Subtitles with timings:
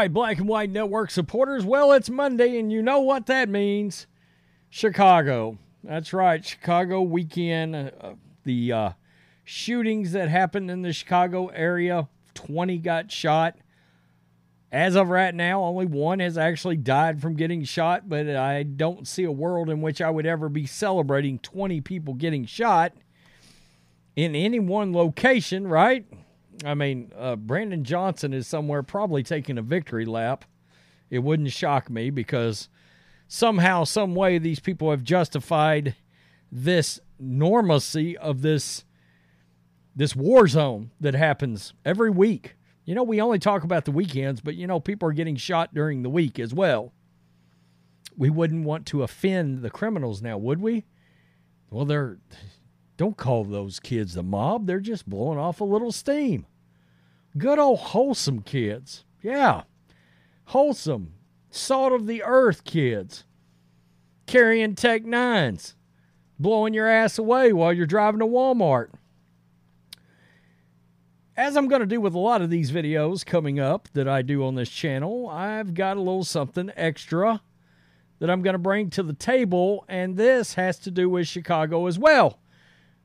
[0.00, 1.62] right, Black and White Network supporters.
[1.62, 4.06] Well, it's Monday, and you know what that means
[4.70, 5.58] Chicago.
[5.84, 7.76] That's right, Chicago weekend.
[7.76, 8.90] Uh, uh, the uh,
[9.44, 13.58] shootings that happened in the Chicago area 20 got shot.
[14.72, 19.06] As of right now, only one has actually died from getting shot, but I don't
[19.06, 22.94] see a world in which I would ever be celebrating 20 people getting shot
[24.16, 26.06] in any one location, right?
[26.64, 30.44] I mean, uh, Brandon Johnson is somewhere probably taking a victory lap.
[31.08, 32.68] It wouldn't shock me because
[33.26, 35.96] somehow, some way, these people have justified
[36.52, 38.84] this normalcy of this
[39.96, 42.56] this war zone that happens every week.
[42.84, 45.74] You know, we only talk about the weekends, but you know, people are getting shot
[45.74, 46.92] during the week as well.
[48.16, 50.86] We wouldn't want to offend the criminals now, would we?
[51.70, 52.18] Well, they're
[53.00, 54.66] don't call those kids the mob.
[54.66, 56.44] They're just blowing off a little steam.
[57.38, 59.06] Good old wholesome kids.
[59.22, 59.62] Yeah.
[60.44, 61.14] Wholesome.
[61.48, 63.24] Salt of the earth kids.
[64.26, 65.76] Carrying Tech Nines.
[66.38, 68.90] Blowing your ass away while you're driving to Walmart
[71.38, 74.20] as I'm going to do with a lot of these videos coming up that I
[74.20, 77.40] do on this channel, I've got a little something extra
[78.18, 81.86] that I'm going to bring to the table, and this has to do with Chicago
[81.86, 82.40] as well,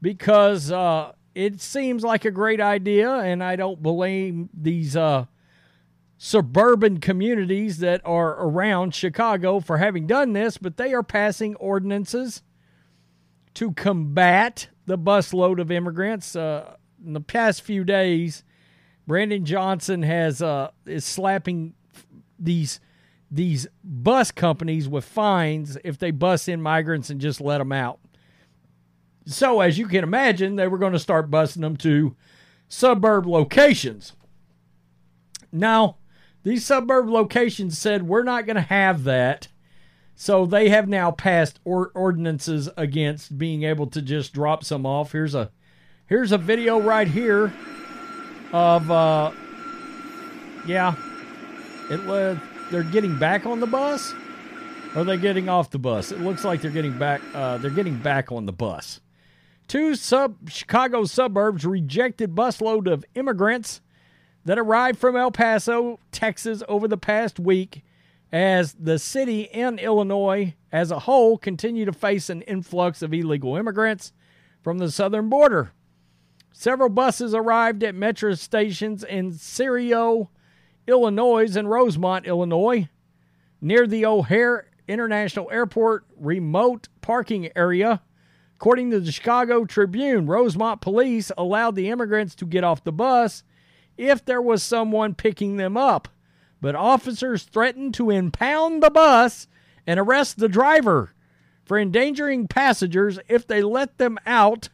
[0.00, 5.26] because uh, it seems like a great idea, and I don't blame these uh,
[6.18, 12.42] suburban communities that are around Chicago for having done this, but they are passing ordinances
[13.54, 16.36] to combat the busload of immigrants.
[16.36, 18.44] Uh, in the past few days,
[19.06, 21.74] Brandon Johnson has uh, is slapping
[22.38, 22.80] these
[23.30, 27.98] these bus companies with fines if they bus in migrants and just let them out.
[29.26, 32.14] So, as you can imagine, they were going to start busing them to
[32.68, 34.12] suburb locations.
[35.52, 35.96] Now,
[36.44, 39.48] these suburb locations said, We're not going to have that.
[40.14, 45.12] So, they have now passed or- ordinances against being able to just drop some off.
[45.12, 45.50] Here's a
[46.08, 47.52] Here's a video right here
[48.52, 49.32] of, uh,
[50.64, 50.94] yeah,
[51.90, 52.36] it uh,
[52.70, 54.14] they're getting back on the bus.
[54.94, 56.12] Or are they getting off the bus?
[56.12, 57.20] It looks like they're getting back.
[57.34, 59.00] Uh, they're getting back on the bus.
[59.68, 63.80] Two sub Chicago suburbs rejected busload of immigrants
[64.44, 67.84] that arrived from El Paso, Texas, over the past week,
[68.30, 73.56] as the city and Illinois as a whole continue to face an influx of illegal
[73.56, 74.12] immigrants
[74.62, 75.72] from the southern border.
[76.52, 80.30] Several buses arrived at Metra stations in Cicero,
[80.86, 82.88] Illinois, and Rosemont, Illinois,
[83.60, 88.00] near the O'Hare International Airport remote parking area.
[88.58, 93.42] According to the Chicago Tribune, Rosemont police allowed the immigrants to get off the bus
[93.98, 96.08] if there was someone picking them up,
[96.62, 99.46] but officers threatened to impound the bus
[99.86, 101.12] and arrest the driver
[101.66, 104.70] for endangering passengers if they let them out.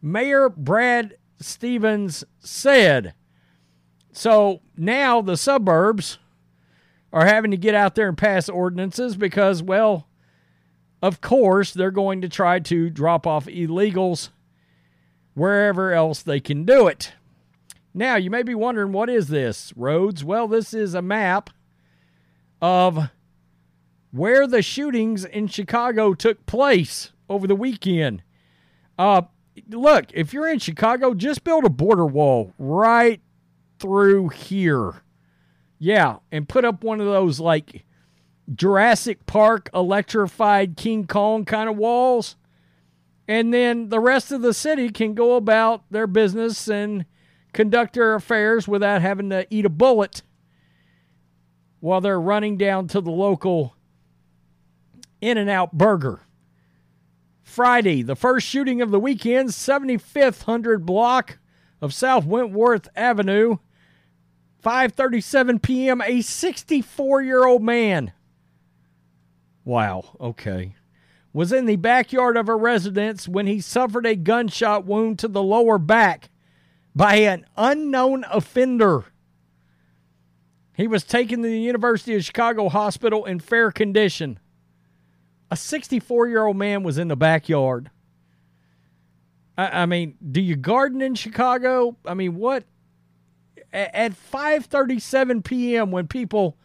[0.00, 3.12] Mayor Brad Stephens said.
[4.12, 6.18] So now the suburbs
[7.12, 10.08] are having to get out there and pass ordinances because, well,
[11.06, 14.30] of course, they're going to try to drop off illegals
[15.34, 17.12] wherever else they can do it.
[17.94, 20.24] Now, you may be wondering, what is this, Rhodes?
[20.24, 21.50] Well, this is a map
[22.60, 23.10] of
[24.10, 28.24] where the shootings in Chicago took place over the weekend.
[28.98, 29.22] Uh,
[29.70, 33.20] look, if you're in Chicago, just build a border wall right
[33.78, 35.02] through here.
[35.78, 37.85] Yeah, and put up one of those like
[38.54, 42.36] Jurassic Park electrified King Kong kind of walls.
[43.28, 47.04] And then the rest of the city can go about their business and
[47.52, 50.22] conduct their affairs without having to eat a bullet
[51.80, 53.74] while they're running down to the local
[55.20, 56.20] In N Out burger.
[57.42, 61.38] Friday, the first shooting of the weekend, 75th 100 block
[61.80, 63.56] of South Wentworth Avenue.
[64.64, 66.00] 5:37 p.m.
[66.00, 68.12] a 64-year-old man.
[69.66, 70.76] Wow, okay.
[71.32, 75.42] Was in the backyard of a residence when he suffered a gunshot wound to the
[75.42, 76.30] lower back
[76.94, 79.06] by an unknown offender.
[80.76, 84.38] He was taken to the University of Chicago Hospital in fair condition.
[85.50, 87.90] A 64 year old man was in the backyard.
[89.58, 91.96] I, I, mean, do you garden in Chicago?
[92.06, 92.62] I mean, what?
[93.72, 96.56] At 5:37 p.m., when people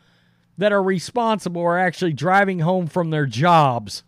[0.61, 4.03] that are responsible are actually driving home from their jobs,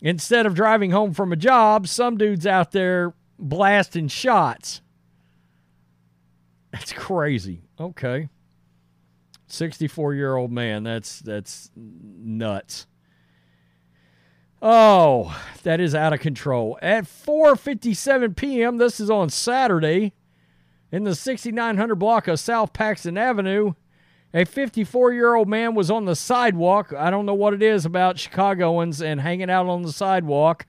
[0.00, 4.80] instead of driving home from a job, some dude's out there blasting shots.
[6.70, 7.64] That's crazy.
[7.80, 8.28] Okay.
[9.48, 10.84] 64 year old man.
[10.84, 12.86] That's that's nuts.
[14.62, 16.78] Oh, that is out of control.
[16.80, 20.12] At 4:57 p.m., this is on Saturday,
[20.92, 23.72] in the 6900 block of South Paxton Avenue,
[24.34, 26.92] a 54-year-old man was on the sidewalk.
[26.96, 30.66] I don't know what it is about Chicagoans and hanging out on the sidewalk.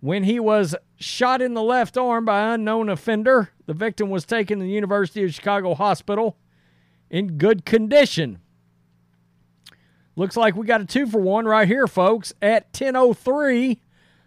[0.00, 4.24] When he was shot in the left arm by an unknown offender, the victim was
[4.24, 6.36] taken to the University of Chicago Hospital
[7.10, 8.40] in good condition.
[10.16, 12.32] Looks like we got a two for one right here, folks.
[12.42, 13.80] At 1003,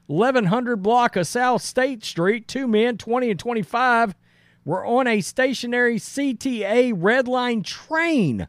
[0.07, 4.15] 1100 block of South State Street, two men, 20 and 25,
[4.63, 8.47] were on a stationary CTA red line train,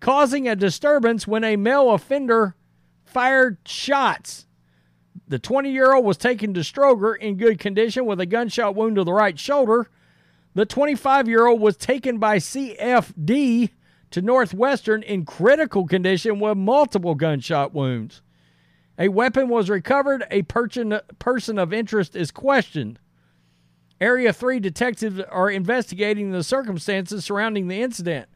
[0.00, 2.56] causing a disturbance when a male offender
[3.04, 4.46] fired shots.
[5.28, 8.96] The 20 year old was taken to Stroger in good condition with a gunshot wound
[8.96, 9.88] to the right shoulder.
[10.54, 13.70] The 25 year old was taken by CFD
[14.10, 18.22] to Northwestern in critical condition with multiple gunshot wounds.
[18.98, 20.24] A weapon was recovered.
[20.30, 22.98] A person, person of interest is questioned.
[24.00, 28.28] Area 3 detectives are investigating the circumstances surrounding the incident.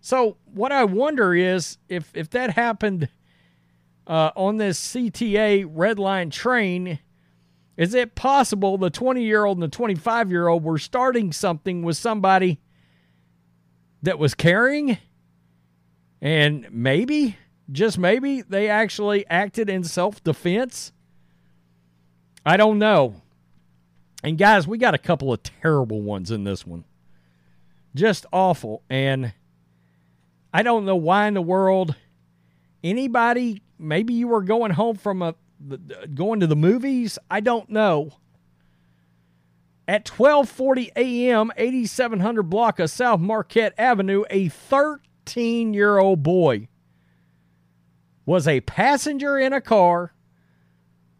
[0.00, 3.08] So, what I wonder is if, if that happened
[4.06, 6.98] uh, on this CTA Red Line train,
[7.76, 11.82] is it possible the 20 year old and the 25 year old were starting something
[11.82, 12.60] with somebody
[14.02, 14.98] that was carrying
[16.20, 17.36] and maybe,
[17.70, 20.92] just maybe, they actually acted in self defense.
[22.44, 23.22] I don't know.
[24.26, 26.84] And guys, we got a couple of terrible ones in this one.
[27.94, 28.82] Just awful.
[28.90, 29.32] And
[30.52, 31.94] I don't know why in the world
[32.84, 35.34] anybody, maybe you were going home from a
[36.14, 38.10] going to the movies, I don't know.
[39.88, 46.68] At 12:40 a.m., 8700 block of South Marquette Avenue, a 13 13 year old boy
[48.24, 50.12] was a passenger in a car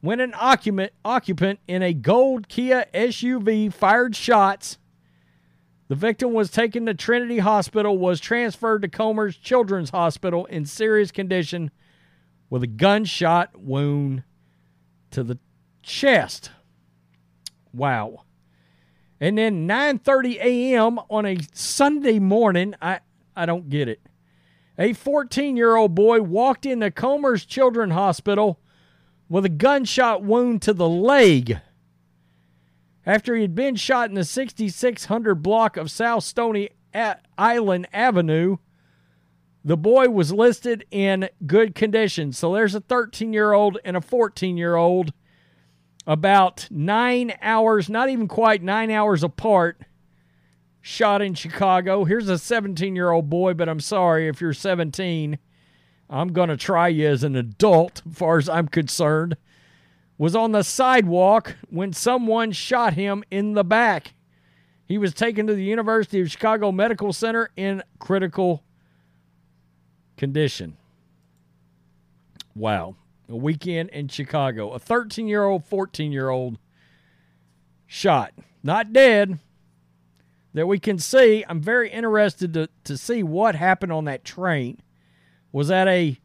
[0.06, 4.78] when an occupant, occupant in a gold Kia SUV fired shots.
[5.88, 11.10] The victim was taken to Trinity Hospital, was transferred to Comer's Children's Hospital in serious
[11.10, 11.72] condition
[12.48, 14.22] with a gunshot wound
[15.10, 15.38] to the
[15.82, 16.52] chest.
[17.72, 18.22] Wow.
[19.20, 21.00] And then 9:30 a.m.
[21.10, 23.00] on a Sunday morning, I
[23.34, 24.00] I don't get it.
[24.78, 28.60] A 14 year old boy walked into Comer's Children's Hospital
[29.28, 31.58] with a gunshot wound to the leg
[33.04, 36.70] after he had been shot in the 6600 block of South Stony
[37.38, 38.56] Island Avenue.
[39.64, 42.32] The boy was listed in good condition.
[42.32, 45.12] So there's a 13 year old and a 14 year old,
[46.06, 49.82] about nine hours, not even quite nine hours apart
[50.80, 52.04] shot in Chicago.
[52.04, 55.38] Here's a 17 year old boy, but I'm sorry if you're 17.
[56.08, 59.36] I'm going to try you as an adult, as far as I'm concerned.
[60.18, 64.14] Was on the sidewalk when someone shot him in the back.
[64.86, 68.62] He was taken to the University of Chicago Medical Center in critical
[70.16, 70.76] condition.
[72.54, 72.96] Wow.
[73.28, 74.70] A weekend in Chicago.
[74.70, 76.58] A 13 year old, 14 year old
[77.86, 78.32] shot.
[78.62, 79.38] Not dead,
[80.56, 81.44] that we can see.
[81.46, 84.80] I'm very interested to, to see what happened on that train.
[85.56, 86.18] Was that a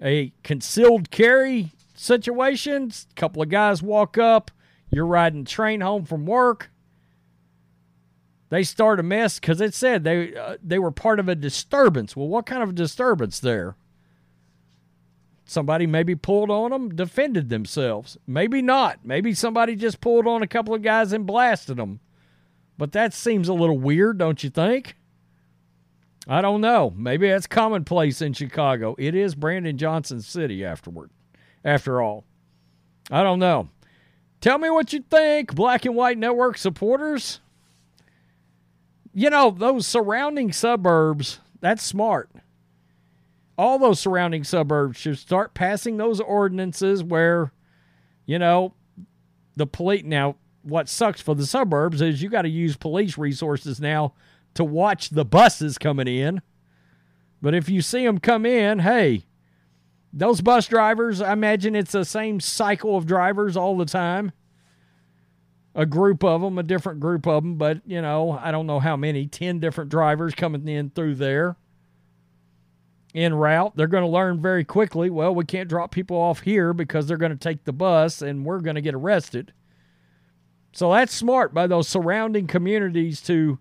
[0.00, 2.92] a concealed carry situation?
[2.92, 4.52] A couple of guys walk up.
[4.92, 6.70] You're riding train home from work.
[8.48, 12.14] They start a mess because it said they uh, they were part of a disturbance.
[12.14, 13.74] Well, what kind of disturbance there?
[15.44, 18.18] Somebody maybe pulled on them, defended themselves.
[18.24, 19.00] Maybe not.
[19.02, 21.98] Maybe somebody just pulled on a couple of guys and blasted them.
[22.78, 24.94] But that seems a little weird, don't you think?
[26.28, 26.92] I don't know.
[26.96, 28.94] Maybe that's commonplace in Chicago.
[28.98, 31.10] It is Brandon Johnson City afterward.
[31.64, 32.24] After all.
[33.10, 33.68] I don't know.
[34.40, 37.40] Tell me what you think, Black and White Network supporters.
[39.12, 42.30] You know, those surrounding suburbs, that's smart.
[43.58, 47.52] All those surrounding suburbs should start passing those ordinances where,
[48.24, 48.72] you know,
[49.56, 50.04] the police.
[50.04, 54.14] Now, what sucks for the suburbs is you got to use police resources now
[54.54, 56.42] to watch the buses coming in.
[57.42, 59.24] But if you see them come in, hey,
[60.12, 64.32] those bus drivers, I imagine it's the same cycle of drivers all the time.
[65.74, 68.80] A group of them, a different group of them, but you know, I don't know
[68.80, 71.56] how many, 10 different drivers coming in through there
[73.14, 73.76] en route.
[73.76, 77.16] They're going to learn very quickly, well, we can't drop people off here because they're
[77.16, 79.52] going to take the bus and we're going to get arrested.
[80.72, 83.58] So that's smart by those surrounding communities to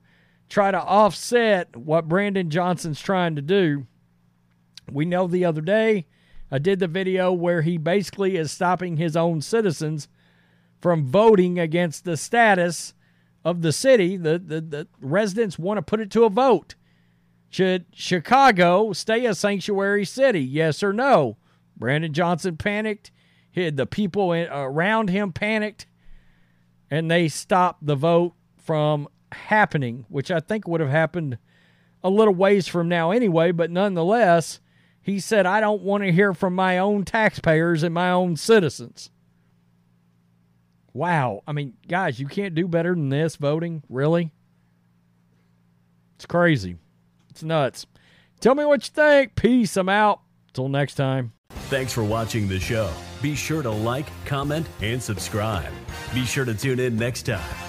[0.49, 3.85] try to offset what Brandon Johnson's trying to do.
[4.91, 6.07] We know the other day
[6.51, 10.07] I did the video where he basically is stopping his own citizens
[10.81, 12.93] from voting against the status
[13.45, 14.17] of the city.
[14.17, 16.75] The, the, the residents want to put it to a vote.
[17.49, 20.41] Should Chicago stay a sanctuary city?
[20.41, 21.37] Yes or no?
[21.77, 23.11] Brandon Johnson panicked.
[23.53, 25.85] The people around him panicked.
[26.89, 31.37] And they stopped the vote from happening, which I think would have happened
[32.03, 33.51] a little ways from now anyway.
[33.51, 34.59] But nonetheless,
[35.01, 39.09] he said, I don't want to hear from my own taxpayers and my own citizens.
[40.93, 41.43] Wow.
[41.47, 43.83] I mean, guys, you can't do better than this voting.
[43.89, 44.31] Really?
[46.15, 46.77] It's crazy.
[47.29, 47.85] It's nuts.
[48.39, 49.35] Tell me what you think.
[49.35, 49.77] Peace.
[49.77, 50.21] I'm out.
[50.53, 51.33] Till next time.
[51.69, 52.91] Thanks for watching the show.
[53.21, 55.71] Be sure to like, comment, and subscribe.
[56.13, 57.68] Be sure to tune in next time